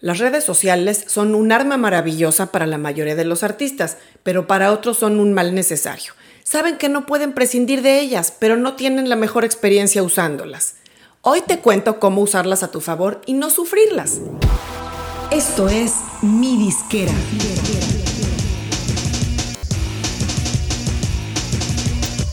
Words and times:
Las 0.00 0.18
redes 0.18 0.44
sociales 0.44 1.04
son 1.08 1.34
un 1.34 1.52
arma 1.52 1.76
maravillosa 1.76 2.50
para 2.52 2.66
la 2.66 2.78
mayoría 2.78 3.16
de 3.16 3.26
los 3.26 3.42
artistas, 3.42 3.98
pero 4.22 4.46
para 4.46 4.72
otros 4.72 4.96
son 4.96 5.20
un 5.20 5.34
mal 5.34 5.54
necesario. 5.54 6.14
Saben 6.42 6.78
que 6.78 6.88
no 6.88 7.04
pueden 7.04 7.34
prescindir 7.34 7.82
de 7.82 8.00
ellas, 8.00 8.32
pero 8.38 8.56
no 8.56 8.76
tienen 8.76 9.10
la 9.10 9.16
mejor 9.16 9.44
experiencia 9.44 10.02
usándolas. 10.02 10.76
Hoy 11.20 11.42
te 11.46 11.58
cuento 11.58 12.00
cómo 12.00 12.22
usarlas 12.22 12.62
a 12.62 12.70
tu 12.70 12.80
favor 12.80 13.20
y 13.26 13.34
no 13.34 13.50
sufrirlas. 13.50 14.20
Esto 15.30 15.68
es 15.68 15.92
Mi 16.22 16.56
Disquera. 16.56 17.12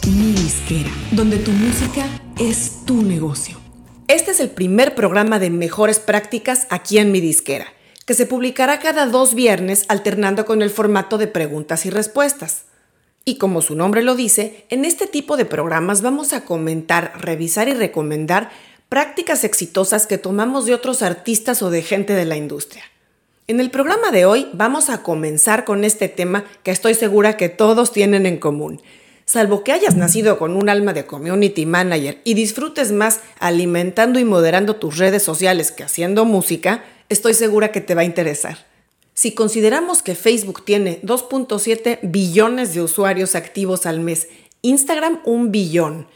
Mi 0.06 0.32
Disquera, 0.32 0.90
donde 1.12 1.38
tu 1.38 1.52
música 1.52 2.06
es 2.40 2.86
tu 2.86 3.04
negocio. 3.04 3.67
Este 4.08 4.32
es 4.32 4.40
el 4.40 4.50
primer 4.50 4.96
programa 4.96 5.38
de 5.38 5.50
mejores 5.50 6.00
prácticas 6.00 6.66
aquí 6.70 6.98
en 6.98 7.12
mi 7.12 7.20
disquera, 7.20 7.74
que 8.06 8.14
se 8.14 8.26
publicará 8.26 8.80
cada 8.80 9.06
dos 9.06 9.34
viernes 9.34 9.84
alternando 9.90 10.46
con 10.46 10.62
el 10.62 10.70
formato 10.70 11.18
de 11.18 11.28
preguntas 11.28 11.86
y 11.86 11.90
respuestas. 11.90 12.64
Y 13.26 13.38
como 13.38 13.62
su 13.62 13.76
nombre 13.76 14.04
lo 14.04 14.16
dice, 14.16 14.66
en 14.70 14.86
este 14.86 15.08
tipo 15.08 15.36
de 15.36 15.44
programas 15.44 16.02
vamos 16.02 16.32
a 16.32 16.46
comentar, 16.46 17.20
revisar 17.20 17.68
y 17.68 17.74
recomendar 17.74 18.50
prácticas 18.88 19.44
exitosas 19.44 20.08
que 20.08 20.18
tomamos 20.18 20.66
de 20.66 20.74
otros 20.74 21.02
artistas 21.02 21.62
o 21.62 21.70
de 21.70 21.82
gente 21.82 22.14
de 22.14 22.24
la 22.24 22.38
industria. 22.38 22.86
En 23.48 23.60
el 23.60 23.70
programa 23.70 24.12
de 24.12 24.26
hoy 24.26 24.48
vamos 24.54 24.90
a 24.90 25.04
comenzar 25.04 25.66
con 25.66 25.84
este 25.84 26.08
tema 26.08 26.46
que 26.64 26.72
estoy 26.72 26.94
segura 26.94 27.36
que 27.36 27.50
todos 27.50 27.92
tienen 27.92 28.26
en 28.26 28.38
común, 28.38 28.82
Salvo 29.30 29.66
que 29.66 29.74
hayas 29.74 29.98
nacido 29.98 30.40
con 30.40 30.56
un 30.56 30.70
alma 30.70 30.94
de 30.94 31.06
community 31.06 31.66
manager 31.66 32.22
y 32.24 32.34
disfrutes 32.34 32.94
más 32.94 33.20
alimentando 33.40 34.20
y 34.20 34.24
moderando 34.24 34.78
tus 34.78 34.98
redes 34.98 35.22
sociales 35.22 35.74
que 35.74 35.84
haciendo 35.84 36.24
música, 36.24 36.86
estoy 37.10 37.34
segura 37.34 37.74
que 37.74 37.82
te 37.82 37.94
va 37.94 38.04
a 38.04 38.06
interesar. 38.06 38.66
Si 39.14 39.34
consideramos 39.34 40.02
que 40.02 40.16
Facebook 40.16 40.64
tiene 40.64 41.02
2.7 41.02 42.00
billones 42.04 42.74
de 42.74 42.82
usuarios 42.82 43.36
activos 43.36 43.86
al 43.86 44.00
mes, 44.00 44.30
Instagram 44.62 45.20
un 45.26 45.52
billón, 45.52 46.08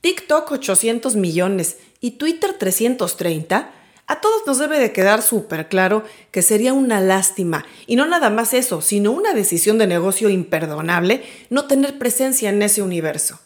TikTok 0.00 0.52
800 0.52 1.16
millones 1.16 1.78
y 2.00 2.12
Twitter 2.12 2.52
330, 2.56 3.72
a 4.10 4.20
todos 4.20 4.44
nos 4.44 4.58
debe 4.58 4.80
de 4.80 4.90
quedar 4.90 5.22
súper 5.22 5.68
claro 5.68 6.02
que 6.32 6.42
sería 6.42 6.72
una 6.72 7.00
lástima, 7.00 7.64
y 7.86 7.94
no 7.94 8.06
nada 8.06 8.28
más 8.28 8.54
eso, 8.54 8.82
sino 8.82 9.12
una 9.12 9.34
decisión 9.34 9.78
de 9.78 9.86
negocio 9.86 10.28
imperdonable 10.30 11.22
no 11.48 11.68
tener 11.68 11.96
presencia 11.96 12.50
en 12.50 12.60
ese 12.60 12.82
universo. 12.82 13.38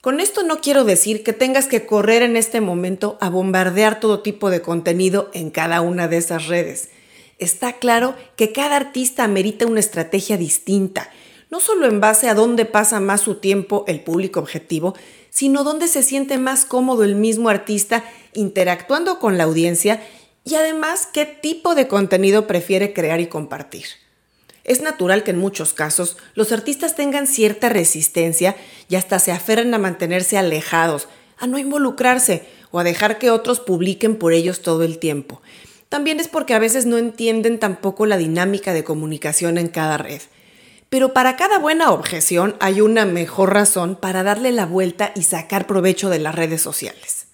Con 0.00 0.18
esto 0.18 0.42
no 0.42 0.60
quiero 0.60 0.82
decir 0.82 1.22
que 1.22 1.32
tengas 1.32 1.68
que 1.68 1.86
correr 1.86 2.22
en 2.22 2.36
este 2.36 2.60
momento 2.60 3.16
a 3.20 3.28
bombardear 3.28 4.00
todo 4.00 4.18
tipo 4.18 4.50
de 4.50 4.62
contenido 4.62 5.30
en 5.32 5.50
cada 5.50 5.80
una 5.80 6.08
de 6.08 6.16
esas 6.16 6.48
redes. 6.48 6.88
Está 7.38 7.74
claro 7.74 8.16
que 8.34 8.50
cada 8.50 8.74
artista 8.74 9.28
merita 9.28 9.64
una 9.64 9.78
estrategia 9.78 10.36
distinta, 10.36 11.08
no 11.50 11.60
solo 11.60 11.86
en 11.86 12.00
base 12.00 12.28
a 12.28 12.34
dónde 12.34 12.64
pasa 12.64 12.98
más 12.98 13.20
su 13.20 13.36
tiempo 13.36 13.84
el 13.86 14.00
público 14.00 14.40
objetivo, 14.40 14.96
sino 15.34 15.64
donde 15.64 15.88
se 15.88 16.04
siente 16.04 16.38
más 16.38 16.64
cómodo 16.64 17.02
el 17.02 17.16
mismo 17.16 17.48
artista 17.48 18.04
interactuando 18.34 19.18
con 19.18 19.36
la 19.36 19.42
audiencia 19.44 20.00
y 20.44 20.54
además 20.54 21.08
qué 21.12 21.26
tipo 21.26 21.74
de 21.74 21.88
contenido 21.88 22.46
prefiere 22.46 22.92
crear 22.92 23.18
y 23.18 23.26
compartir. 23.26 23.86
Es 24.62 24.80
natural 24.80 25.24
que 25.24 25.32
en 25.32 25.40
muchos 25.40 25.74
casos 25.74 26.16
los 26.34 26.52
artistas 26.52 26.94
tengan 26.94 27.26
cierta 27.26 27.68
resistencia 27.68 28.54
y 28.88 28.94
hasta 28.94 29.18
se 29.18 29.32
aferren 29.32 29.74
a 29.74 29.78
mantenerse 29.78 30.38
alejados, 30.38 31.08
a 31.36 31.48
no 31.48 31.58
involucrarse 31.58 32.46
o 32.70 32.78
a 32.78 32.84
dejar 32.84 33.18
que 33.18 33.32
otros 33.32 33.58
publiquen 33.58 34.16
por 34.16 34.34
ellos 34.34 34.62
todo 34.62 34.84
el 34.84 34.98
tiempo. 34.98 35.42
También 35.88 36.20
es 36.20 36.28
porque 36.28 36.54
a 36.54 36.60
veces 36.60 36.86
no 36.86 36.96
entienden 36.96 37.58
tampoco 37.58 38.06
la 38.06 38.18
dinámica 38.18 38.72
de 38.72 38.84
comunicación 38.84 39.58
en 39.58 39.66
cada 39.66 39.98
red. 39.98 40.22
Pero 40.94 41.12
para 41.12 41.34
cada 41.34 41.58
buena 41.58 41.90
objeción 41.90 42.54
hay 42.60 42.80
una 42.80 43.04
mejor 43.04 43.52
razón 43.52 43.96
para 43.96 44.22
darle 44.22 44.52
la 44.52 44.64
vuelta 44.64 45.10
y 45.16 45.24
sacar 45.24 45.66
provecho 45.66 46.08
de 46.08 46.20
las 46.20 46.36
redes 46.36 46.62
sociales. 46.62 47.26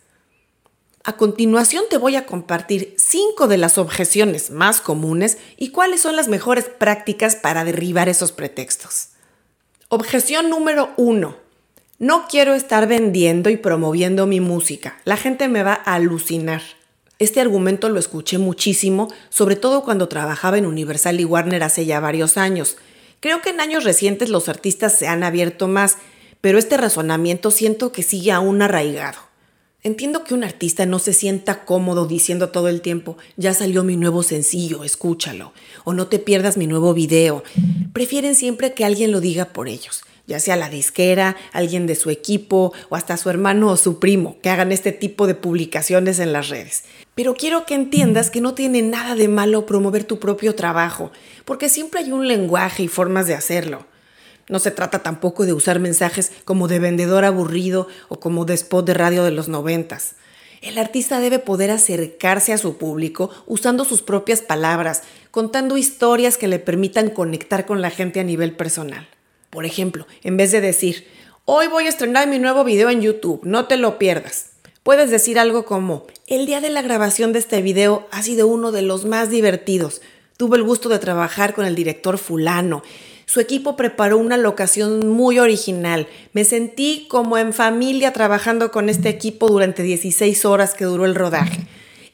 A 1.04 1.18
continuación 1.18 1.84
te 1.90 1.98
voy 1.98 2.16
a 2.16 2.24
compartir 2.24 2.94
cinco 2.96 3.48
de 3.48 3.58
las 3.58 3.76
objeciones 3.76 4.50
más 4.50 4.80
comunes 4.80 5.36
y 5.58 5.72
cuáles 5.72 6.00
son 6.00 6.16
las 6.16 6.28
mejores 6.28 6.70
prácticas 6.70 7.36
para 7.36 7.64
derribar 7.64 8.08
esos 8.08 8.32
pretextos. 8.32 9.10
Objeción 9.90 10.48
número 10.48 10.94
uno. 10.96 11.36
No 11.98 12.28
quiero 12.30 12.54
estar 12.54 12.86
vendiendo 12.86 13.50
y 13.50 13.58
promoviendo 13.58 14.26
mi 14.26 14.40
música. 14.40 15.02
La 15.04 15.18
gente 15.18 15.48
me 15.48 15.62
va 15.62 15.74
a 15.84 15.96
alucinar. 15.96 16.62
Este 17.18 17.42
argumento 17.42 17.90
lo 17.90 18.00
escuché 18.00 18.38
muchísimo, 18.38 19.12
sobre 19.28 19.56
todo 19.56 19.84
cuando 19.84 20.08
trabajaba 20.08 20.56
en 20.56 20.64
Universal 20.64 21.20
y 21.20 21.26
Warner 21.26 21.62
hace 21.62 21.84
ya 21.84 22.00
varios 22.00 22.38
años. 22.38 22.78
Creo 23.20 23.42
que 23.42 23.50
en 23.50 23.60
años 23.60 23.84
recientes 23.84 24.30
los 24.30 24.48
artistas 24.48 24.98
se 24.98 25.06
han 25.06 25.22
abierto 25.22 25.68
más, 25.68 25.98
pero 26.40 26.58
este 26.58 26.78
razonamiento 26.78 27.50
siento 27.50 27.92
que 27.92 28.02
sigue 28.02 28.32
aún 28.32 28.62
arraigado. 28.62 29.18
Entiendo 29.82 30.24
que 30.24 30.34
un 30.34 30.44
artista 30.44 30.84
no 30.84 30.98
se 30.98 31.14
sienta 31.14 31.64
cómodo 31.64 32.06
diciendo 32.06 32.50
todo 32.50 32.68
el 32.68 32.82
tiempo, 32.82 33.16
ya 33.36 33.54
salió 33.54 33.82
mi 33.82 33.96
nuevo 33.96 34.22
sencillo, 34.22 34.84
escúchalo, 34.84 35.52
o 35.84 35.94
no 35.94 36.06
te 36.06 36.18
pierdas 36.18 36.58
mi 36.58 36.66
nuevo 36.66 36.92
video. 36.92 37.42
Prefieren 37.94 38.34
siempre 38.34 38.74
que 38.74 38.84
alguien 38.84 39.10
lo 39.10 39.20
diga 39.20 39.46
por 39.46 39.68
ellos, 39.68 40.02
ya 40.30 40.38
sea 40.38 40.54
la 40.54 40.68
disquera, 40.68 41.36
alguien 41.52 41.88
de 41.88 41.96
su 41.96 42.08
equipo 42.08 42.72
o 42.88 42.94
hasta 42.94 43.16
su 43.16 43.30
hermano 43.30 43.68
o 43.68 43.76
su 43.76 43.98
primo, 43.98 44.36
que 44.40 44.48
hagan 44.48 44.70
este 44.70 44.92
tipo 44.92 45.26
de 45.26 45.34
publicaciones 45.34 46.20
en 46.20 46.32
las 46.32 46.48
redes. 46.48 46.84
Pero 47.16 47.34
quiero 47.34 47.66
que 47.66 47.74
entiendas 47.74 48.30
que 48.30 48.40
no 48.40 48.54
tiene 48.54 48.80
nada 48.80 49.16
de 49.16 49.26
malo 49.26 49.66
promover 49.66 50.04
tu 50.04 50.20
propio 50.20 50.54
trabajo, 50.54 51.10
porque 51.44 51.68
siempre 51.68 52.00
hay 52.00 52.12
un 52.12 52.28
lenguaje 52.28 52.84
y 52.84 52.88
formas 52.88 53.26
de 53.26 53.34
hacerlo. 53.34 53.86
No 54.48 54.60
se 54.60 54.70
trata 54.70 55.00
tampoco 55.00 55.46
de 55.46 55.52
usar 55.52 55.80
mensajes 55.80 56.30
como 56.44 56.68
de 56.68 56.78
vendedor 56.78 57.24
aburrido 57.24 57.88
o 58.08 58.20
como 58.20 58.44
de 58.44 58.54
spot 58.54 58.86
de 58.86 58.94
radio 58.94 59.24
de 59.24 59.32
los 59.32 59.48
noventas. 59.48 60.14
El 60.62 60.78
artista 60.78 61.18
debe 61.18 61.40
poder 61.40 61.72
acercarse 61.72 62.52
a 62.52 62.58
su 62.58 62.76
público 62.76 63.30
usando 63.46 63.84
sus 63.84 64.02
propias 64.02 64.42
palabras, 64.42 65.02
contando 65.32 65.76
historias 65.76 66.38
que 66.38 66.46
le 66.46 66.60
permitan 66.60 67.10
conectar 67.10 67.66
con 67.66 67.82
la 67.82 67.90
gente 67.90 68.20
a 68.20 68.24
nivel 68.24 68.54
personal. 68.54 69.08
Por 69.50 69.66
ejemplo, 69.66 70.06
en 70.22 70.36
vez 70.36 70.52
de 70.52 70.60
decir, 70.60 71.06
hoy 71.44 71.66
voy 71.66 71.86
a 71.86 71.88
estrenar 71.88 72.28
mi 72.28 72.38
nuevo 72.38 72.62
video 72.62 72.88
en 72.88 73.02
YouTube, 73.02 73.40
no 73.42 73.66
te 73.66 73.76
lo 73.76 73.98
pierdas. 73.98 74.50
Puedes 74.84 75.10
decir 75.10 75.40
algo 75.40 75.64
como, 75.64 76.06
el 76.28 76.46
día 76.46 76.60
de 76.60 76.70
la 76.70 76.82
grabación 76.82 77.32
de 77.32 77.40
este 77.40 77.60
video 77.60 78.08
ha 78.12 78.22
sido 78.22 78.46
uno 78.46 78.70
de 78.70 78.82
los 78.82 79.04
más 79.04 79.28
divertidos. 79.28 80.02
Tuve 80.36 80.56
el 80.56 80.62
gusto 80.62 80.88
de 80.88 81.00
trabajar 81.00 81.52
con 81.52 81.66
el 81.66 81.74
director 81.74 82.16
fulano. 82.16 82.82
Su 83.26 83.40
equipo 83.40 83.76
preparó 83.76 84.18
una 84.18 84.36
locación 84.36 85.08
muy 85.08 85.38
original. 85.40 86.06
Me 86.32 86.44
sentí 86.44 87.06
como 87.10 87.36
en 87.36 87.52
familia 87.52 88.12
trabajando 88.12 88.70
con 88.70 88.88
este 88.88 89.08
equipo 89.08 89.48
durante 89.48 89.82
16 89.82 90.44
horas 90.44 90.74
que 90.74 90.84
duró 90.84 91.04
el 91.04 91.16
rodaje. 91.16 91.66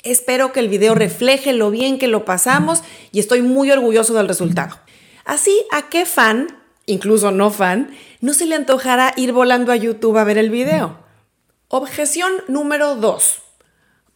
Espero 0.02 0.52
que 0.52 0.60
el 0.60 0.68
video 0.68 0.94
refleje 0.94 1.52
lo 1.52 1.70
bien 1.70 1.98
que 1.98 2.08
lo 2.08 2.24
pasamos 2.24 2.82
y 3.12 3.20
estoy 3.20 3.42
muy 3.42 3.70
orgulloso 3.70 4.14
del 4.14 4.28
resultado. 4.28 4.78
Así, 5.24 5.54
¿a 5.72 5.88
qué 5.88 6.06
fan, 6.06 6.55
incluso 6.86 7.30
no 7.30 7.50
fan, 7.50 7.90
no 8.20 8.32
se 8.32 8.46
le 8.46 8.54
antojará 8.54 9.12
ir 9.16 9.32
volando 9.32 9.72
a 9.72 9.76
YouTube 9.76 10.16
a 10.16 10.24
ver 10.24 10.38
el 10.38 10.50
video? 10.50 10.98
Objeción 11.68 12.32
número 12.48 12.94
2. 12.94 13.42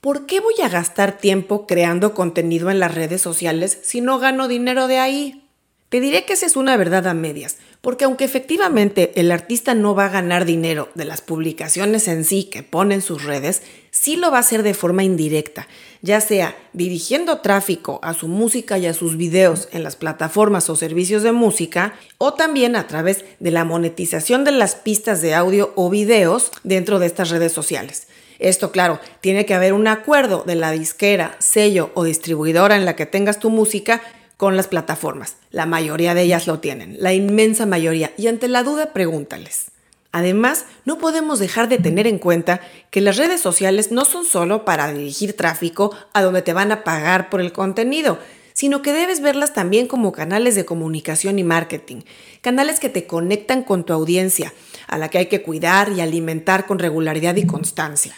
¿Por 0.00 0.24
qué 0.24 0.40
voy 0.40 0.54
a 0.62 0.68
gastar 0.68 1.18
tiempo 1.18 1.66
creando 1.66 2.14
contenido 2.14 2.70
en 2.70 2.80
las 2.80 2.94
redes 2.94 3.20
sociales 3.20 3.78
si 3.82 4.00
no 4.00 4.18
gano 4.18 4.48
dinero 4.48 4.86
de 4.86 4.98
ahí? 4.98 5.48
Te 5.90 6.00
diré 6.00 6.24
que 6.24 6.34
esa 6.34 6.46
es 6.46 6.56
una 6.56 6.76
verdad 6.76 7.06
a 7.08 7.14
medias, 7.14 7.58
porque 7.80 8.04
aunque 8.04 8.24
efectivamente 8.24 9.12
el 9.14 9.32
artista 9.32 9.74
no 9.74 9.94
va 9.94 10.06
a 10.06 10.10
ganar 10.10 10.44
dinero 10.44 10.88
de 10.94 11.06
las 11.06 11.22
publicaciones 11.22 12.08
en 12.08 12.24
sí 12.24 12.44
que 12.44 12.62
pone 12.62 12.94
en 12.94 13.02
sus 13.02 13.24
redes, 13.24 13.62
sí 13.90 14.16
lo 14.16 14.30
va 14.30 14.36
a 14.36 14.40
hacer 14.40 14.62
de 14.62 14.74
forma 14.74 15.02
indirecta, 15.02 15.66
ya 16.02 16.20
sea 16.20 16.54
dirigiendo 16.72 17.38
tráfico 17.38 17.98
a 18.02 18.12
su 18.12 18.28
música 18.28 18.76
y 18.78 18.86
a 18.86 18.94
sus 18.94 19.16
videos 19.16 19.68
en 19.72 19.82
las 19.82 19.96
plataformas 19.96 20.68
o 20.68 20.76
servicios 20.76 21.22
de 21.22 21.32
música, 21.32 21.94
o 22.18 22.34
también 22.34 22.76
a 22.76 22.86
través 22.86 23.24
de 23.38 23.50
la 23.50 23.64
monetización 23.64 24.44
de 24.44 24.52
las 24.52 24.74
pistas 24.74 25.22
de 25.22 25.34
audio 25.34 25.72
o 25.74 25.88
videos 25.88 26.52
dentro 26.62 26.98
de 26.98 27.06
estas 27.06 27.30
redes 27.30 27.52
sociales. 27.52 28.08
Esto, 28.38 28.72
claro, 28.72 29.00
tiene 29.20 29.44
que 29.44 29.52
haber 29.52 29.74
un 29.74 29.86
acuerdo 29.86 30.44
de 30.46 30.54
la 30.54 30.70
disquera, 30.70 31.36
sello 31.40 31.90
o 31.94 32.04
distribuidora 32.04 32.76
en 32.76 32.86
la 32.86 32.96
que 32.96 33.04
tengas 33.04 33.38
tu 33.38 33.50
música 33.50 34.00
con 34.40 34.56
las 34.56 34.68
plataformas. 34.68 35.36
La 35.50 35.66
mayoría 35.66 36.14
de 36.14 36.22
ellas 36.22 36.46
lo 36.46 36.60
tienen, 36.60 36.96
la 36.98 37.12
inmensa 37.12 37.66
mayoría, 37.66 38.14
y 38.16 38.26
ante 38.26 38.48
la 38.48 38.62
duda 38.62 38.94
pregúntales. 38.94 39.66
Además, 40.12 40.64
no 40.86 40.96
podemos 40.96 41.38
dejar 41.38 41.68
de 41.68 41.76
tener 41.76 42.06
en 42.06 42.18
cuenta 42.18 42.62
que 42.90 43.02
las 43.02 43.18
redes 43.18 43.42
sociales 43.42 43.92
no 43.92 44.06
son 44.06 44.24
solo 44.24 44.64
para 44.64 44.94
dirigir 44.94 45.36
tráfico 45.36 45.94
a 46.14 46.22
donde 46.22 46.40
te 46.40 46.54
van 46.54 46.72
a 46.72 46.84
pagar 46.84 47.28
por 47.28 47.42
el 47.42 47.52
contenido, 47.52 48.18
sino 48.54 48.80
que 48.80 48.94
debes 48.94 49.20
verlas 49.20 49.52
también 49.52 49.86
como 49.86 50.10
canales 50.10 50.54
de 50.54 50.64
comunicación 50.64 51.38
y 51.38 51.44
marketing, 51.44 52.00
canales 52.40 52.80
que 52.80 52.88
te 52.88 53.06
conectan 53.06 53.62
con 53.62 53.84
tu 53.84 53.92
audiencia, 53.92 54.54
a 54.86 54.96
la 54.96 55.10
que 55.10 55.18
hay 55.18 55.26
que 55.26 55.42
cuidar 55.42 55.92
y 55.92 56.00
alimentar 56.00 56.64
con 56.64 56.78
regularidad 56.78 57.36
y 57.36 57.46
constancia. 57.46 58.16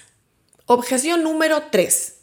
Objeción 0.66 1.24
número 1.24 1.64
3. 1.72 2.21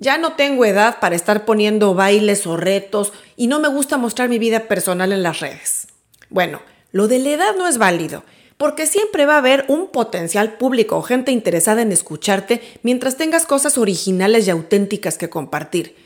Ya 0.00 0.16
no 0.16 0.34
tengo 0.34 0.64
edad 0.64 1.00
para 1.00 1.16
estar 1.16 1.44
poniendo 1.44 1.92
bailes 1.92 2.46
o 2.46 2.56
retos 2.56 3.12
y 3.36 3.48
no 3.48 3.58
me 3.58 3.66
gusta 3.66 3.96
mostrar 3.96 4.28
mi 4.28 4.38
vida 4.38 4.68
personal 4.68 5.12
en 5.12 5.24
las 5.24 5.40
redes. 5.40 5.88
Bueno, 6.30 6.62
lo 6.92 7.08
de 7.08 7.18
la 7.18 7.30
edad 7.30 7.56
no 7.56 7.66
es 7.66 7.78
válido, 7.78 8.22
porque 8.58 8.86
siempre 8.86 9.26
va 9.26 9.34
a 9.34 9.38
haber 9.38 9.64
un 9.66 9.88
potencial 9.88 10.52
público 10.52 10.96
o 10.96 11.02
gente 11.02 11.32
interesada 11.32 11.82
en 11.82 11.90
escucharte 11.90 12.62
mientras 12.84 13.16
tengas 13.16 13.44
cosas 13.44 13.76
originales 13.76 14.46
y 14.46 14.50
auténticas 14.50 15.18
que 15.18 15.30
compartir. 15.30 15.96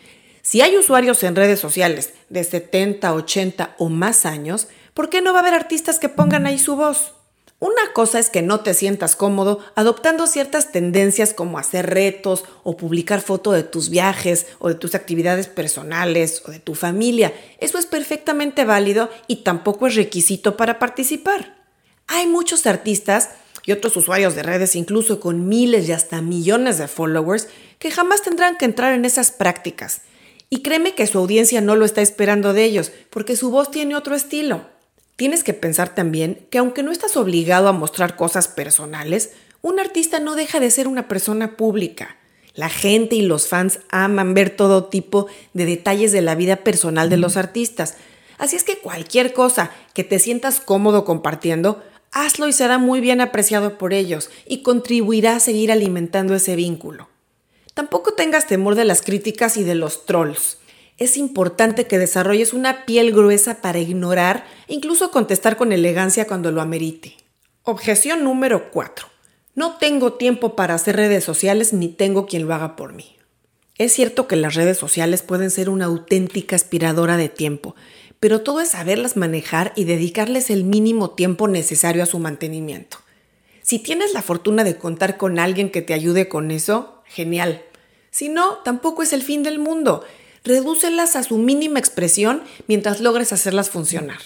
Si 0.41 0.62
hay 0.62 0.79
usuarios 0.79 1.23
en 1.23 1.37
redes 1.37 1.61
sociales 1.61 2.15
de 2.31 2.45
70, 2.45 3.12
80 3.12 3.75
o 3.77 3.91
más 3.91 4.25
años, 4.25 4.69
¿por 4.95 5.11
qué 5.11 5.21
no 5.21 5.35
va 5.35 5.41
a 5.41 5.43
haber 5.43 5.55
artistas 5.55 5.99
que 5.99 6.09
pongan 6.09 6.47
ahí 6.47 6.59
su 6.59 6.77
voz? 6.77 7.12
Una 7.62 7.93
cosa 7.93 8.19
es 8.19 8.29
que 8.29 8.43
no 8.43 8.59
te 8.59 8.75
sientas 8.75 9.14
cómodo 9.14 9.61
adoptando 9.76 10.26
ciertas 10.26 10.73
tendencias 10.73 11.32
como 11.32 11.61
hacer 11.61 11.91
retos 11.91 12.43
o 12.64 12.76
publicar 12.76 13.20
fotos 13.20 13.55
de 13.55 13.62
tus 13.62 13.88
viajes 13.88 14.49
o 14.59 14.69
de 14.69 14.75
tus 14.75 14.97
actividades 14.97 15.47
personales 15.47 16.43
o 16.44 16.50
de 16.50 16.59
tu 16.59 16.75
familia. 16.75 17.32
Eso 17.61 17.79
es 17.79 17.87
perfectamente 17.87 18.64
válido 18.64 19.11
y 19.29 19.44
tampoco 19.44 19.87
es 19.87 19.94
requisito 19.94 20.56
para 20.56 20.81
participar. 20.81 21.55
Hay 22.09 22.26
muchos 22.26 22.67
artistas 22.67 23.29
y 23.64 23.70
otros 23.70 23.97
usuarios 23.97 24.35
de 24.35 24.43
redes, 24.43 24.75
incluso 24.75 25.20
con 25.20 25.49
miles 25.49 25.88
y 25.88 25.93
hasta 25.93 26.20
millones 26.20 26.79
de 26.79 26.88
followers, 26.88 27.47
que 27.79 27.93
jamás 27.93 28.23
tendrán 28.23 28.56
que 28.56 28.64
entrar 28.64 28.93
en 28.93 29.05
esas 29.05 29.31
prácticas. 29.31 30.00
Y 30.50 30.62
créeme 30.62 30.97
que 30.97 31.06
su 31.06 31.17
audiencia 31.19 31.61
no 31.61 31.76
lo 31.76 31.85
está 31.85 32.03
esperando 32.03 32.55
de 32.55 32.64
ellos, 32.64 32.91
porque 33.09 33.37
su 33.37 33.53
voz 33.53 33.70
tiene 33.70 33.94
otro 33.94 34.17
estilo. 34.17 34.72
Tienes 35.23 35.45
que 35.45 35.55
pensar 35.55 35.95
también 35.95 36.49
que 36.51 36.59
aunque 36.59 36.83
no 36.83 36.91
estás 36.91 37.17
obligado 37.17 37.69
a 37.69 37.73
mostrar 37.73 38.17
cosas 38.17 38.49
personales, 38.49 39.31
un 39.61 39.79
artista 39.79 40.19
no 40.19 40.35
deja 40.35 40.59
de 40.59 40.69
ser 40.69 40.89
una 40.89 41.07
persona 41.07 41.57
pública. 41.57 42.17
La 42.55 42.69
gente 42.69 43.15
y 43.15 43.23
los 43.23 43.47
fans 43.47 43.79
aman 43.89 44.35
ver 44.35 44.51
todo 44.51 44.87
tipo 44.87 45.29
de 45.53 45.65
detalles 45.65 46.11
de 46.11 46.23
la 46.23 46.35
vida 46.35 46.57
personal 46.57 47.09
de 47.09 47.19
los 47.19 47.37
artistas. 47.37 47.95
Así 48.37 48.57
es 48.57 48.65
que 48.65 48.79
cualquier 48.79 49.33
cosa 49.33 49.71
que 49.95 50.03
te 50.03 50.19
sientas 50.19 50.59
cómodo 50.59 51.05
compartiendo, 51.05 51.85
hazlo 52.11 52.49
y 52.49 52.53
será 52.53 52.79
muy 52.79 53.01
bien 53.01 53.21
apreciado 53.21 53.79
por 53.79 53.93
ellos 53.93 54.29
y 54.45 54.63
contribuirá 54.63 55.37
a 55.37 55.41
seguir 55.41 55.71
alimentando 55.71 56.35
ese 56.35 56.57
vínculo. 56.57 57.09
Tampoco 57.75 58.15
tengas 58.15 58.49
temor 58.49 58.75
de 58.75 58.87
las 58.87 59.03
críticas 59.03 59.57
y 59.57 59.63
de 59.63 59.77
los 59.77 60.05
trolls 60.05 60.59
es 61.02 61.16
importante 61.16 61.87
que 61.87 61.99
desarrolles 61.99 62.52
una 62.52 62.87
piel 62.87 63.12
gruesa 63.12 63.60
para 63.60 63.81
ignorar 63.81 64.44
e 64.69 64.75
incluso 64.75 65.10
contestar 65.10 65.56
con 65.56 65.72
elegancia 65.72 66.28
cuando 66.28 66.52
lo 66.52 66.60
amerite. 66.60 67.16
Objeción 67.64 68.22
número 68.22 68.70
4. 68.70 69.08
No 69.54 69.78
tengo 69.78 70.12
tiempo 70.12 70.54
para 70.54 70.75
hacer 70.75 70.96
redes 70.96 71.25
sociales 71.25 71.72
ni 71.72 71.88
tengo 71.88 72.26
quien 72.26 72.46
lo 72.46 72.54
haga 72.54 72.76
por 72.76 72.93
mí. 72.93 73.16
Es 73.78 73.93
cierto 73.93 74.28
que 74.28 74.37
las 74.37 74.54
redes 74.54 74.78
sociales 74.78 75.22
pueden 75.22 75.50
ser 75.50 75.69
una 75.70 75.87
auténtica 75.87 76.54
aspiradora 76.54 77.16
de 77.16 77.28
tiempo, 77.28 77.75
pero 78.20 78.43
todo 78.43 78.60
es 78.60 78.69
saberlas 78.69 79.16
manejar 79.16 79.72
y 79.75 79.84
dedicarles 79.84 80.50
el 80.50 80.62
mínimo 80.62 81.10
tiempo 81.10 81.49
necesario 81.49 82.04
a 82.04 82.06
su 82.06 82.20
mantenimiento. 82.20 82.99
Si 83.62 83.81
tienes 83.81 84.12
la 84.12 84.22
fortuna 84.22 84.62
de 84.62 84.76
contar 84.76 85.16
con 85.16 85.40
alguien 85.40 85.70
que 85.70 85.82
te 85.82 85.94
ayude 85.94 86.28
con 86.28 86.52
eso, 86.52 87.02
genial. 87.06 87.62
Si 88.10 88.28
no, 88.28 88.58
tampoco 88.58 89.02
es 89.02 89.12
el 89.12 89.22
fin 89.22 89.43
del 89.43 89.58
mundo 89.58 90.04
redúcelas 90.44 91.17
a 91.17 91.23
su 91.23 91.39
mínima 91.39 91.79
expresión 91.79 92.43
mientras 92.67 93.00
logres 93.00 93.33
hacerlas 93.33 93.71
funcionar. 93.71 94.19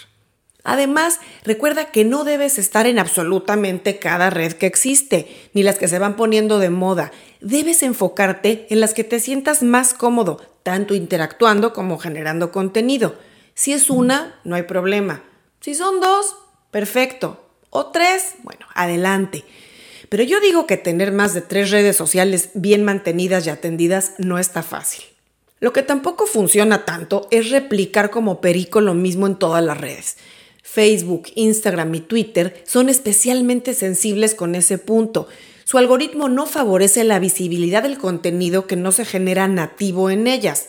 Además, 0.69 1.21
recuerda 1.45 1.93
que 1.93 2.05
no 2.05 2.25
debes 2.25 2.59
estar 2.59 2.89
en 2.89 2.99
absolutamente 2.99 4.01
cada 4.01 4.31
red 4.31 4.55
que 4.55 4.67
existe, 4.67 5.29
ni 5.53 5.63
las 5.63 5.79
que 5.79 5.87
se 5.87 6.01
van 6.01 6.17
poniendo 6.17 6.59
de 6.59 6.71
moda. 6.71 7.13
Debes 7.41 7.85
enfocarte 7.85 8.67
en 8.71 8.81
las 8.81 8.93
que 8.93 9.05
te 9.05 9.21
sientas 9.21 9.63
más 9.63 9.95
cómodo, 9.95 10.43
tanto 10.65 10.95
interactuando 10.95 11.73
como 11.73 11.99
generando 11.99 12.51
contenido. 12.51 13.15
Si 13.55 13.73
es 13.73 13.91
una, 13.91 14.41
no 14.43 14.57
hay 14.57 14.65
problema. 14.65 15.23
Si 15.61 15.77
son 15.77 16.01
dos, 16.01 16.35
perfecto. 16.73 17.49
O 17.71 17.87
tres, 17.87 18.35
bueno, 18.43 18.67
adelante. 18.75 19.45
Pero 20.09 20.25
yo 20.25 20.41
digo 20.41 20.67
que 20.67 20.77
tener 20.77 21.12
más 21.12 21.33
de 21.33 21.43
tres 21.43 21.71
redes 21.71 21.97
sociales 21.97 22.51
bien 22.55 22.83
mantenidas 22.83 23.47
y 23.47 23.51
atendidas 23.51 24.15
no 24.19 24.39
está 24.41 24.65
fácil. 24.65 25.05
Lo 25.58 25.73
que 25.73 25.82
tampoco 25.82 26.26
funciona 26.26 26.85
tanto 26.85 27.29
es 27.31 27.50
replicar 27.50 28.11
como 28.11 28.41
perico 28.41 28.81
lo 28.81 28.93
mismo 28.93 29.26
en 29.26 29.37
todas 29.37 29.64
las 29.64 29.81
redes. 29.81 30.19
Facebook, 30.62 31.29
Instagram 31.35 31.94
y 31.94 32.00
Twitter 32.00 32.62
son 32.67 32.91
especialmente 32.91 33.73
sensibles 33.73 34.35
con 34.35 34.55
ese 34.55 34.76
punto. 34.76 35.29
Su 35.64 35.79
algoritmo 35.79 36.29
no 36.29 36.44
favorece 36.44 37.05
la 37.05 37.19
visibilidad 37.19 37.82
del 37.82 37.97
contenido 37.97 38.67
que 38.67 38.76
no 38.76 38.93
se 38.93 39.06
genera 39.06 39.49
nativo 39.49 40.11
en 40.11 40.26
ellas. 40.26 40.69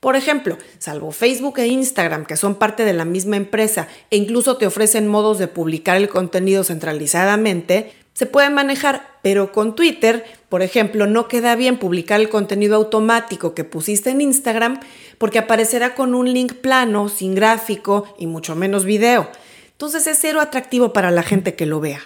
Por 0.00 0.16
ejemplo, 0.16 0.58
salvo 0.78 1.12
Facebook 1.12 1.60
e 1.60 1.68
Instagram, 1.68 2.26
que 2.26 2.36
son 2.36 2.56
parte 2.56 2.84
de 2.84 2.92
la 2.92 3.04
misma 3.04 3.36
empresa 3.36 3.88
e 4.10 4.16
incluso 4.16 4.56
te 4.56 4.66
ofrecen 4.66 5.06
modos 5.08 5.38
de 5.38 5.46
publicar 5.46 5.96
el 5.96 6.08
contenido 6.08 6.64
centralizadamente, 6.64 7.92
se 8.14 8.26
puede 8.26 8.48
manejar, 8.48 9.18
pero 9.22 9.52
con 9.52 9.74
Twitter, 9.74 10.24
por 10.48 10.62
ejemplo, 10.62 11.06
no 11.06 11.26
queda 11.26 11.56
bien 11.56 11.78
publicar 11.78 12.20
el 12.20 12.28
contenido 12.28 12.76
automático 12.76 13.54
que 13.54 13.64
pusiste 13.64 14.10
en 14.10 14.20
Instagram 14.20 14.80
porque 15.18 15.40
aparecerá 15.40 15.94
con 15.96 16.14
un 16.14 16.32
link 16.32 16.54
plano, 16.54 17.08
sin 17.08 17.34
gráfico 17.34 18.06
y 18.18 18.26
mucho 18.26 18.54
menos 18.54 18.84
video. 18.84 19.28
Entonces 19.72 20.06
es 20.06 20.18
cero 20.20 20.40
atractivo 20.40 20.92
para 20.92 21.10
la 21.10 21.24
gente 21.24 21.56
que 21.56 21.66
lo 21.66 21.80
vea. 21.80 22.00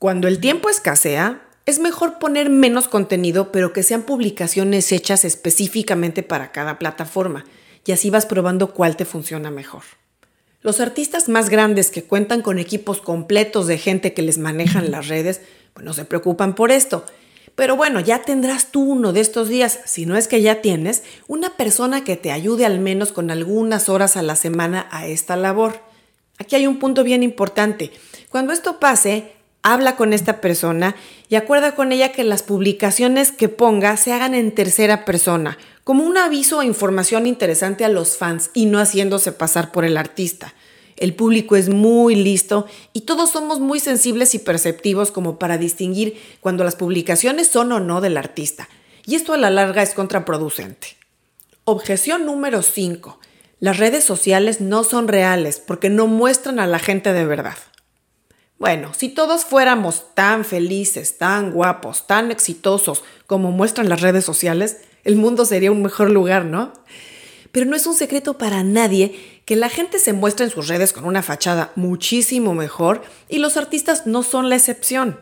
Cuando 0.00 0.26
el 0.26 0.40
tiempo 0.40 0.68
escasea, 0.68 1.42
es 1.64 1.78
mejor 1.78 2.18
poner 2.18 2.50
menos 2.50 2.88
contenido, 2.88 3.52
pero 3.52 3.72
que 3.72 3.82
sean 3.82 4.02
publicaciones 4.02 4.90
hechas 4.92 5.24
específicamente 5.24 6.22
para 6.22 6.52
cada 6.52 6.78
plataforma, 6.78 7.44
y 7.84 7.92
así 7.92 8.10
vas 8.10 8.26
probando 8.26 8.72
cuál 8.72 8.96
te 8.96 9.04
funciona 9.04 9.50
mejor. 9.50 9.82
Los 10.66 10.80
artistas 10.80 11.28
más 11.28 11.48
grandes 11.48 11.92
que 11.92 12.02
cuentan 12.02 12.42
con 12.42 12.58
equipos 12.58 13.00
completos 13.00 13.68
de 13.68 13.78
gente 13.78 14.14
que 14.14 14.22
les 14.22 14.36
manejan 14.36 14.90
las 14.90 15.06
redes, 15.06 15.40
pues 15.72 15.86
no 15.86 15.92
se 15.92 16.04
preocupan 16.04 16.56
por 16.56 16.72
esto. 16.72 17.04
Pero 17.54 17.76
bueno, 17.76 18.00
ya 18.00 18.22
tendrás 18.22 18.72
tú 18.72 18.82
uno 18.82 19.12
de 19.12 19.20
estos 19.20 19.48
días, 19.48 19.78
si 19.84 20.06
no 20.06 20.16
es 20.16 20.26
que 20.26 20.42
ya 20.42 20.62
tienes, 20.62 21.04
una 21.28 21.56
persona 21.56 22.02
que 22.02 22.16
te 22.16 22.32
ayude 22.32 22.66
al 22.66 22.80
menos 22.80 23.12
con 23.12 23.30
algunas 23.30 23.88
horas 23.88 24.16
a 24.16 24.22
la 24.22 24.34
semana 24.34 24.88
a 24.90 25.06
esta 25.06 25.36
labor. 25.36 25.78
Aquí 26.36 26.56
hay 26.56 26.66
un 26.66 26.80
punto 26.80 27.04
bien 27.04 27.22
importante. 27.22 27.92
Cuando 28.28 28.52
esto 28.52 28.80
pase, 28.80 29.35
habla 29.66 29.96
con 29.96 30.12
esta 30.12 30.40
persona 30.40 30.94
y 31.28 31.34
acuerda 31.34 31.74
con 31.74 31.90
ella 31.90 32.12
que 32.12 32.22
las 32.22 32.44
publicaciones 32.44 33.32
que 33.32 33.48
ponga 33.48 33.96
se 33.96 34.12
hagan 34.12 34.32
en 34.32 34.52
tercera 34.52 35.04
persona, 35.04 35.58
como 35.82 36.04
un 36.04 36.16
aviso 36.16 36.58
o 36.58 36.62
información 36.62 37.26
interesante 37.26 37.84
a 37.84 37.88
los 37.88 38.16
fans 38.16 38.50
y 38.54 38.66
no 38.66 38.78
haciéndose 38.78 39.32
pasar 39.32 39.72
por 39.72 39.84
el 39.84 39.96
artista. 39.96 40.54
El 40.96 41.14
público 41.14 41.56
es 41.56 41.68
muy 41.68 42.14
listo 42.14 42.66
y 42.92 43.00
todos 43.00 43.32
somos 43.32 43.58
muy 43.58 43.80
sensibles 43.80 44.36
y 44.36 44.38
perceptivos 44.38 45.10
como 45.10 45.36
para 45.36 45.58
distinguir 45.58 46.16
cuando 46.40 46.62
las 46.62 46.76
publicaciones 46.76 47.48
son 47.48 47.72
o 47.72 47.80
no 47.80 48.00
del 48.00 48.18
artista. 48.18 48.68
Y 49.04 49.16
esto 49.16 49.32
a 49.32 49.36
la 49.36 49.50
larga 49.50 49.82
es 49.82 49.94
contraproducente. 49.94 50.96
Objeción 51.64 52.24
número 52.24 52.62
5. 52.62 53.18
Las 53.58 53.78
redes 53.78 54.04
sociales 54.04 54.60
no 54.60 54.84
son 54.84 55.08
reales 55.08 55.58
porque 55.58 55.90
no 55.90 56.06
muestran 56.06 56.60
a 56.60 56.68
la 56.68 56.78
gente 56.78 57.12
de 57.12 57.26
verdad. 57.26 57.56
Bueno, 58.58 58.94
si 58.94 59.10
todos 59.10 59.44
fuéramos 59.44 60.14
tan 60.14 60.44
felices, 60.44 61.18
tan 61.18 61.52
guapos, 61.52 62.06
tan 62.06 62.30
exitosos 62.30 63.04
como 63.26 63.52
muestran 63.52 63.90
las 63.90 64.00
redes 64.00 64.24
sociales, 64.24 64.78
el 65.04 65.16
mundo 65.16 65.44
sería 65.44 65.70
un 65.70 65.82
mejor 65.82 66.10
lugar, 66.10 66.46
¿no? 66.46 66.72
Pero 67.52 67.66
no 67.66 67.76
es 67.76 67.86
un 67.86 67.94
secreto 67.94 68.38
para 68.38 68.62
nadie 68.62 69.40
que 69.44 69.56
la 69.56 69.68
gente 69.68 69.98
se 69.98 70.14
muestra 70.14 70.46
en 70.46 70.50
sus 70.50 70.68
redes 70.68 70.92
con 70.92 71.04
una 71.04 71.22
fachada 71.22 71.72
muchísimo 71.76 72.54
mejor 72.54 73.02
y 73.28 73.38
los 73.38 73.58
artistas 73.58 74.06
no 74.06 74.22
son 74.22 74.48
la 74.48 74.56
excepción. 74.56 75.20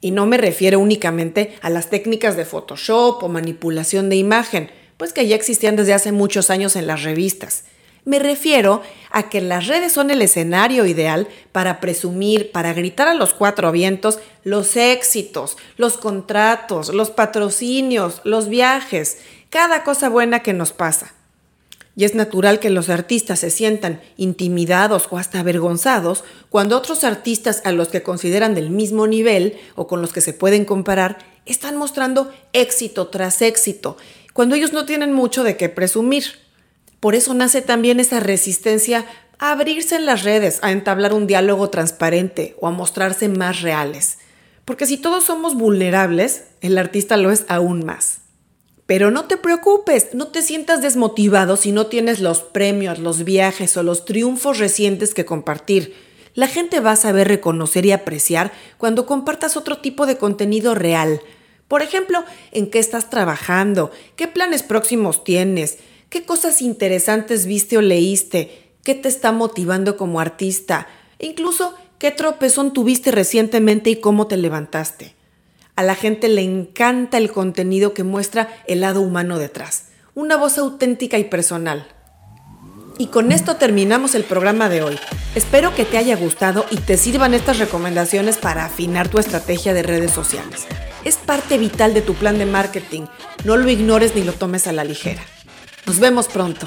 Y 0.00 0.10
no 0.10 0.26
me 0.26 0.36
refiero 0.36 0.80
únicamente 0.80 1.56
a 1.62 1.70
las 1.70 1.90
técnicas 1.90 2.36
de 2.36 2.44
Photoshop 2.44 3.22
o 3.22 3.28
manipulación 3.28 4.08
de 4.08 4.16
imagen, 4.16 4.70
pues 4.96 5.12
que 5.12 5.26
ya 5.26 5.36
existían 5.36 5.76
desde 5.76 5.94
hace 5.94 6.12
muchos 6.12 6.50
años 6.50 6.76
en 6.76 6.86
las 6.86 7.02
revistas. 7.04 7.64
Me 8.08 8.18
refiero 8.18 8.80
a 9.10 9.28
que 9.28 9.42
las 9.42 9.66
redes 9.66 9.92
son 9.92 10.10
el 10.10 10.22
escenario 10.22 10.86
ideal 10.86 11.28
para 11.52 11.78
presumir, 11.78 12.52
para 12.52 12.72
gritar 12.72 13.06
a 13.06 13.12
los 13.12 13.34
cuatro 13.34 13.70
vientos 13.70 14.18
los 14.44 14.78
éxitos, 14.78 15.58
los 15.76 15.98
contratos, 15.98 16.88
los 16.94 17.10
patrocinios, 17.10 18.22
los 18.24 18.48
viajes, 18.48 19.18
cada 19.50 19.84
cosa 19.84 20.08
buena 20.08 20.40
que 20.40 20.54
nos 20.54 20.72
pasa. 20.72 21.12
Y 21.96 22.06
es 22.06 22.14
natural 22.14 22.60
que 22.60 22.70
los 22.70 22.88
artistas 22.88 23.40
se 23.40 23.50
sientan 23.50 24.00
intimidados 24.16 25.06
o 25.10 25.18
hasta 25.18 25.40
avergonzados 25.40 26.24
cuando 26.48 26.78
otros 26.78 27.04
artistas 27.04 27.60
a 27.66 27.72
los 27.72 27.88
que 27.88 28.02
consideran 28.02 28.54
del 28.54 28.70
mismo 28.70 29.06
nivel 29.06 29.58
o 29.74 29.86
con 29.86 30.00
los 30.00 30.14
que 30.14 30.22
se 30.22 30.32
pueden 30.32 30.64
comparar 30.64 31.18
están 31.44 31.76
mostrando 31.76 32.32
éxito 32.54 33.08
tras 33.08 33.42
éxito, 33.42 33.98
cuando 34.32 34.54
ellos 34.54 34.72
no 34.72 34.86
tienen 34.86 35.12
mucho 35.12 35.44
de 35.44 35.58
qué 35.58 35.68
presumir. 35.68 36.47
Por 37.00 37.14
eso 37.14 37.34
nace 37.34 37.62
también 37.62 38.00
esa 38.00 38.20
resistencia 38.20 39.06
a 39.38 39.52
abrirse 39.52 39.96
en 39.96 40.06
las 40.06 40.24
redes, 40.24 40.58
a 40.62 40.72
entablar 40.72 41.12
un 41.12 41.26
diálogo 41.26 41.70
transparente 41.70 42.56
o 42.60 42.66
a 42.66 42.72
mostrarse 42.72 43.28
más 43.28 43.62
reales. 43.62 44.18
Porque 44.64 44.86
si 44.86 44.98
todos 44.98 45.24
somos 45.24 45.54
vulnerables, 45.54 46.44
el 46.60 46.76
artista 46.76 47.16
lo 47.16 47.30
es 47.30 47.44
aún 47.48 47.84
más. 47.86 48.18
Pero 48.86 49.10
no 49.10 49.26
te 49.26 49.36
preocupes, 49.36 50.14
no 50.14 50.28
te 50.28 50.42
sientas 50.42 50.82
desmotivado 50.82 51.56
si 51.56 51.72
no 51.72 51.86
tienes 51.86 52.20
los 52.20 52.40
premios, 52.40 52.98
los 52.98 53.22
viajes 53.24 53.76
o 53.76 53.82
los 53.82 54.04
triunfos 54.04 54.58
recientes 54.58 55.14
que 55.14 55.24
compartir. 55.24 55.94
La 56.34 56.48
gente 56.48 56.80
va 56.80 56.92
a 56.92 56.96
saber 56.96 57.28
reconocer 57.28 57.84
y 57.84 57.92
apreciar 57.92 58.52
cuando 58.78 59.06
compartas 59.06 59.56
otro 59.56 59.78
tipo 59.78 60.06
de 60.06 60.16
contenido 60.16 60.74
real. 60.74 61.20
Por 61.68 61.82
ejemplo, 61.82 62.24
en 62.50 62.70
qué 62.70 62.78
estás 62.78 63.10
trabajando, 63.10 63.90
qué 64.16 64.26
planes 64.26 64.62
próximos 64.62 65.22
tienes, 65.22 65.78
qué 66.08 66.24
cosas 66.24 66.62
interesantes 66.62 67.46
viste 67.46 67.76
o 67.76 67.82
leíste, 67.82 68.72
qué 68.82 68.94
te 68.94 69.08
está 69.08 69.32
motivando 69.32 69.96
como 69.96 70.20
artista, 70.20 70.86
incluso 71.18 71.74
qué 71.98 72.10
tropezón 72.10 72.72
tuviste 72.72 73.10
recientemente 73.10 73.90
y 73.90 73.96
cómo 73.96 74.26
te 74.26 74.36
levantaste. 74.36 75.14
A 75.76 75.82
la 75.82 75.94
gente 75.94 76.28
le 76.28 76.42
encanta 76.42 77.18
el 77.18 77.30
contenido 77.30 77.94
que 77.94 78.04
muestra 78.04 78.48
el 78.66 78.80
lado 78.80 79.00
humano 79.00 79.38
detrás, 79.38 79.90
una 80.14 80.36
voz 80.36 80.58
auténtica 80.58 81.18
y 81.18 81.24
personal. 81.24 81.86
Y 82.98 83.08
con 83.08 83.30
esto 83.30 83.56
terminamos 83.56 84.16
el 84.16 84.24
programa 84.24 84.68
de 84.68 84.82
hoy. 84.82 84.98
Espero 85.36 85.72
que 85.72 85.84
te 85.84 85.98
haya 85.98 86.16
gustado 86.16 86.64
y 86.72 86.78
te 86.78 86.96
sirvan 86.96 87.32
estas 87.32 87.60
recomendaciones 87.60 88.38
para 88.38 88.64
afinar 88.64 89.06
tu 89.08 89.20
estrategia 89.20 89.72
de 89.72 89.84
redes 89.84 90.10
sociales. 90.10 90.66
Es 91.04 91.16
parte 91.16 91.58
vital 91.58 91.94
de 91.94 92.02
tu 92.02 92.14
plan 92.14 92.38
de 92.38 92.46
marketing. 92.46 93.02
No 93.44 93.56
lo 93.56 93.70
ignores 93.70 94.16
ni 94.16 94.24
lo 94.24 94.32
tomes 94.32 94.66
a 94.66 94.72
la 94.72 94.82
ligera. 94.82 95.22
Nos 95.88 95.98
vemos 95.98 96.28
pronto. 96.28 96.66